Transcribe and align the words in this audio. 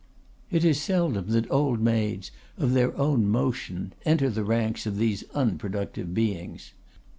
It 0.49 0.65
is 0.65 0.81
seldom 0.81 1.27
that 1.29 1.45
old 1.51 1.79
maids 1.79 2.31
of 2.57 2.73
their 2.73 2.97
own 2.97 3.27
motion 3.27 3.93
enter 4.03 4.31
the 4.31 4.43
ranks 4.43 4.87
of 4.87 4.97
these 4.97 5.23
unproductive 5.35 6.11
beings. 6.11 6.71